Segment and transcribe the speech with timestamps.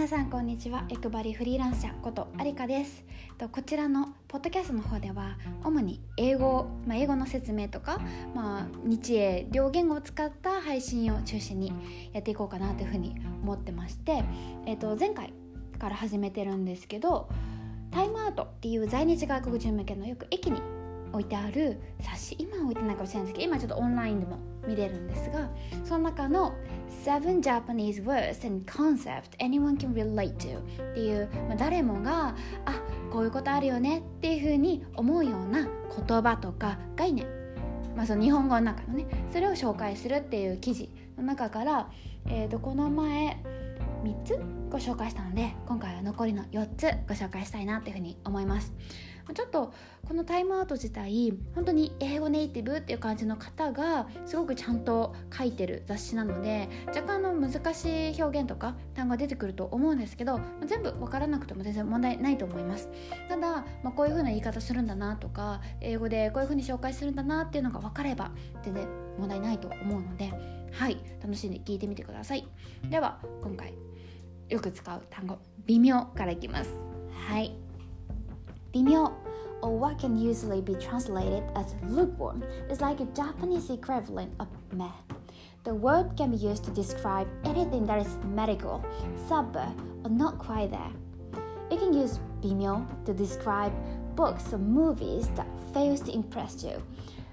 [0.00, 0.86] 皆さんこんにちは。
[0.88, 3.04] 欲張りフリーランス者ことありかです。
[3.52, 8.00] こちらのポッドキャストの方では主に英語、まあ、英語の説明とか、
[8.34, 11.74] まあ、日英両言語を使った配信を中心に
[12.14, 14.24] やっていこうかなというふうに思ってまして、
[14.64, 15.34] えー、と前回
[15.78, 17.28] から始めてるんですけど
[17.90, 20.62] タイムアウトっていう在日外国人向けのよく駅に
[21.12, 22.36] 置いてある冊子。
[22.38, 25.50] 今は置いてないかもしれないですけど今ちょっとオンラインでも見れるんですが
[25.84, 26.52] その中の
[27.04, 30.58] 「7 Japanese Words and Concept Anyone Can Relate to」
[30.92, 32.34] っていう、まあ、誰もが
[32.64, 35.66] あこういうことあるよねっていうふうに思うような
[36.06, 37.26] 言葉とか概念、
[37.96, 41.90] まあ、その日本語の中のねそれを紹介するっていう記事の中から、
[42.26, 43.42] えー、とこの前
[44.04, 44.38] 3つ
[44.70, 48.72] ご紹介したので今回は残りの4つご紹介したいなというふうに思います。
[49.34, 49.72] ちょっと
[50.06, 62.88] このタイムアウト自体本当に英語ネイティブっていう感じの方がすごくちゃんと書いてる雑誌なので若干の難しい表現とか単語が出てくると思うんですけど全部分からなくても全然問題ないと思います。
[63.28, 68.30] ただ、まあ、こういう風な言い方するんだなとか英語でこういう風に紹介するんだなっていうのが分かれば
[68.62, 70.32] 全然問題ないと思うので
[70.72, 72.46] はい楽しんで聞いてみてください。
[72.88, 73.74] では今回
[74.48, 76.70] よく使う単語微妙からいきます。
[77.28, 77.69] はい。
[78.72, 79.12] 微妙
[79.62, 84.90] or what can usually be translated as lukewarm is like a Japanese equivalent of meh.
[85.64, 88.82] The word can be used to describe anything that is medical,
[89.28, 89.68] sober,
[90.04, 90.92] or not quite there.
[91.70, 93.72] You can use bimyo to describe
[94.16, 96.82] books or movies that fails to impress you.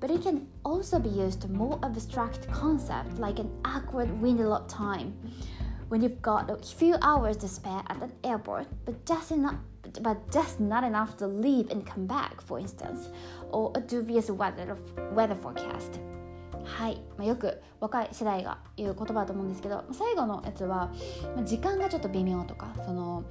[0.00, 4.68] But it can also be used to more abstract concept like an awkward window of
[4.68, 5.14] time.
[5.88, 9.56] When you've got a few hours to spare at an airport, but just enough
[10.02, 13.08] but just not enough to leave and come back, for instance,
[13.50, 14.76] or a dubious weather,
[15.12, 15.98] weather forecast.
[16.64, 20.92] はい、まあ、よく若い世代が言う言葉だと思うんですけど最後のやつは、
[21.34, 23.24] まあ、時間がちょっと微妙とかその、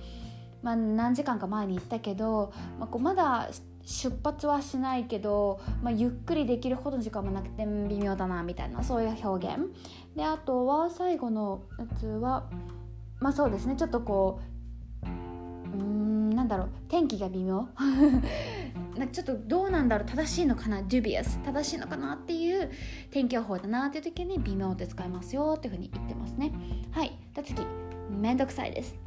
[0.68, 3.48] まあ、何時間か前に行ったけど、まあ、こうまだ
[3.86, 9.60] 出発はしないけど、まあ、ゆっくりできるほどの時間もなくて微妙だなみたいなそういう表現。
[10.18, 12.50] であとは最後のやつは
[13.22, 13.78] まあそうですね。
[13.78, 14.42] ちょっとこ
[15.04, 15.08] う
[15.80, 16.70] うんなんだろう。
[16.90, 17.70] 天気が微妙。
[18.98, 20.06] なちょっとどうなんだろう。
[20.06, 22.70] 正しいのかな？dubious 正しいのかなっていう
[23.10, 26.52] 天気予報だなっていう時に微妙って使いますよっていうふうに言ってますね。
[26.92, 27.18] はい。
[27.34, 27.62] じゃ次。
[28.10, 29.07] めんどくさいです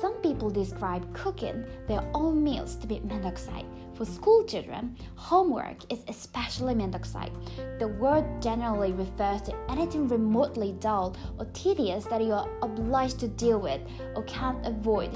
[0.00, 3.64] Some people describe cooking their own meals to be mendokusai.
[4.00, 7.28] For school children, homework is especially mendokusai.
[7.78, 13.28] The word generally refers to anything remotely dull or tedious that you are obliged to
[13.28, 13.82] deal with
[14.16, 15.10] or can't avoid.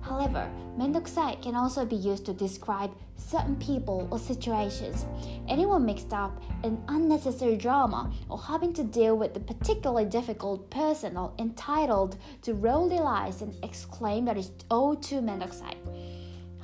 [0.00, 5.06] However, mendokusai can also be used to describe certain people or situations.
[5.46, 11.16] Anyone mixed up in unnecessary drama or having to deal with a particularly difficult person
[11.16, 15.22] or entitled to roll their eyes and exclaim that it's all too.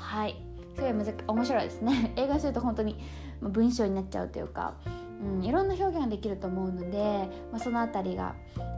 [0.00, 2.12] はい、すごいむず面白いですね。
[2.16, 2.98] 英語にすると本当に
[3.40, 4.74] 文章になっちゃうというか。
[5.22, 8.34] うん、いろんな表現ができると思うので、まあ、その辺りが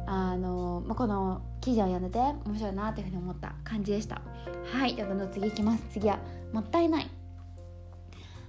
[0.06, 4.20] あの、まあ、この記事を読んでて面白いなというふうに思った感じでした
[4.72, 6.18] はいじゃあどんどん次いきます次は
[6.52, 7.10] もったいない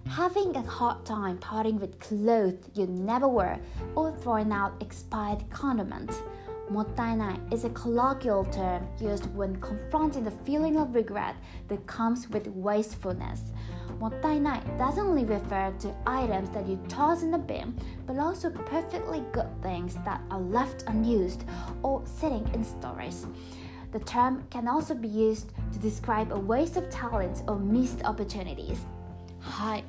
[0.05, 3.59] Having a hard time parting with clothes you never wear
[3.95, 6.21] or throwing out expired condiments
[6.71, 11.35] Motainai is a colloquial term used when confronting the feeling of regret
[11.67, 13.41] that comes with wastefulness.
[13.99, 17.75] Motainai doesn't only refer to items that you toss in the bin,
[18.07, 21.43] but also perfectly good things that are left unused
[21.83, 23.15] or sitting in storage.
[23.91, 28.79] The term can also be used to describe a waste of talent or missed opportunities.
[29.43, 29.83] はい、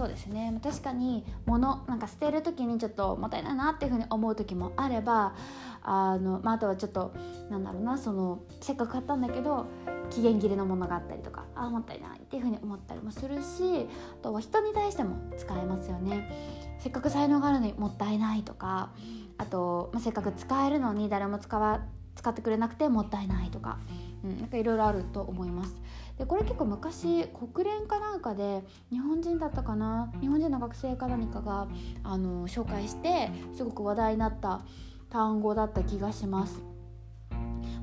[0.00, 0.58] そうですね。
[0.64, 5.34] 確かに物なんか捨てる時にちょっともったいないなっていうふうに思う時もあれば
[5.82, 7.12] あの、まあ、あとはちょっと
[7.50, 9.66] なんだろうなそのせっかく買ったんだけど
[10.08, 16.78] 期限切れのものがあったりとかああもったいないっていうふうに思ったりもするしあとは人に対しても使えますよね。
[16.78, 18.92] せっかく才能があるのにもったいないとか
[19.36, 21.82] あと、まあ、せっかく使えるのに誰も使わ
[22.16, 23.78] 使ってくれなくてもったいないとか、
[24.22, 25.74] なんかいろいろあると思います。
[26.18, 31.66] でこれ結構昔国連かなんかで日本人だったかな日本人の学生か何かが
[32.04, 34.60] あの紹介してすごく話題になった
[35.08, 36.69] 単語だった気がします。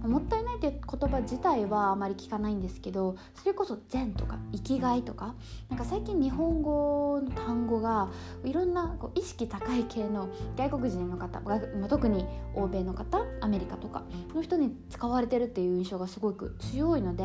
[0.03, 5.35] もったいないっていう言葉自体はあまり聞かないんですけどそれこそ善とか生きがいとか
[5.69, 8.09] なんか最近日本語の単語が
[8.43, 11.41] いろんなこう意識高い系の外国人の方
[11.89, 14.03] 特に欧米の方アメリカとか
[14.33, 17.23] の人に使われてるっていう印象がすごく強いので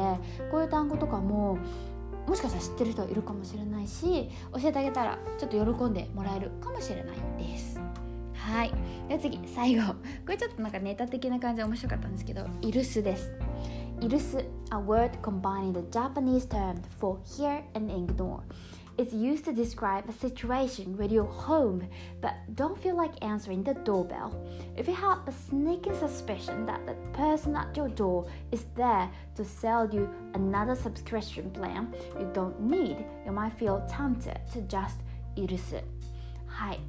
[0.50, 1.58] こういう単語とかも
[2.26, 7.91] もしかしたら知ってる人はいるかもしれないし教えてあげたらちょっと喜んでもらえるかもしれないです。
[8.41, 8.71] はい
[9.07, 9.95] では次最後こ
[10.29, 13.31] れちょっとなんかネタ的な感じで面白かったんですけどイルスです
[13.99, 18.43] Irusu, a word combining the Japanese term for hear and ignore.
[18.97, 21.87] It's used to describe a situation where you're home
[22.21, 24.33] but don't feel like answering the doorbell.
[24.75, 29.43] If you have a sneaking suspicion that the person at your door is there to
[29.43, 34.97] sell you another subscription plan you don't need, you might feel tempted to just
[35.35, 35.83] 許す。
[36.47, 36.79] はい。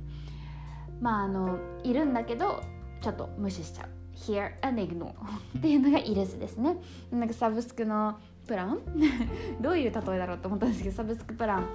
[1.04, 2.64] まああのいるんだけど
[3.02, 3.90] ちょっと無視しちゃう。
[4.16, 5.10] Hear and ignore
[5.58, 6.78] っていうのがイルスですね。
[7.12, 8.18] なんかサブスクの
[8.48, 8.80] プラン？
[9.60, 11.68] どういう例えだろうと思ったんですけどサブスクプラン、ま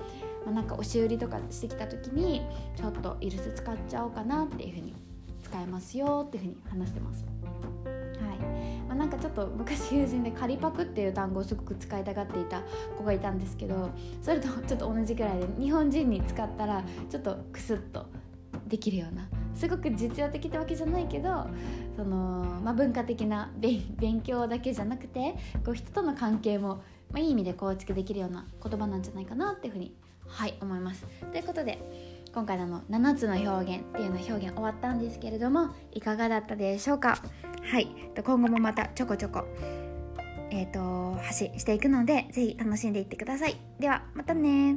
[0.46, 2.40] あ、なんか押し売りとかしてきた時に
[2.74, 4.94] ちょっとイルス使っちゃおうかなっていうふうに
[5.42, 7.26] 使えますよっていうふうに話してます。
[7.26, 8.38] はい
[8.88, 12.62] まあ、なんかちょっと昔友人で仮パクっていう単語をすごく使いたがっていた
[12.96, 13.90] 子がいたんですけど
[14.22, 18.06] それとちょっと同じぐらいで日本人に使ったらちょっとクスッと
[18.68, 21.46] できるようなすごく実用的ってわけじゃないけど
[21.96, 25.34] その、まあ、文化的な勉強だけじゃなくて
[25.64, 26.76] こう人との関係も、
[27.10, 29.94] まあ、いい意味で構築できるような言葉なんじゃないかなっていうふうに
[30.26, 31.06] はい思います。
[31.32, 31.78] ということで
[32.34, 37.18] 今回の7つの表現っていうの表現終わったんですけれどもいかがだったでしょうか？
[37.62, 37.88] はい。
[38.22, 39.44] 今後もまたちょこちょこ
[40.50, 43.56] えっ、ー、と発信していくので是非楽しんでいってください。
[43.80, 44.76] ではまたね